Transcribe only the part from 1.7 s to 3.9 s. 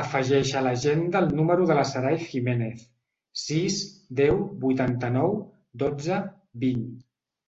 de la Saray Gimenez: sis,